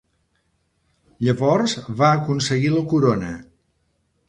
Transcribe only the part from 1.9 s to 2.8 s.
va aconseguir